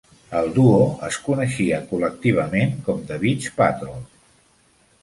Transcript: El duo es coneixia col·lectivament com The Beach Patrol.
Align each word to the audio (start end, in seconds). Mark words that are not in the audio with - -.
El 0.37 0.47
duo 0.53 0.79
es 1.09 1.19
coneixia 1.27 1.83
col·lectivament 1.91 2.75
com 2.89 3.05
The 3.13 3.21
Beach 3.27 3.53
Patrol. 3.61 4.07